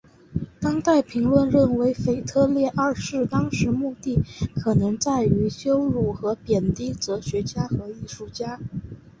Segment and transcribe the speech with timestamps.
[0.59, 4.19] 当代评论认为腓特烈二世当时目的
[4.55, 8.59] 可能在于羞辱和贬低哲学家和艺术家。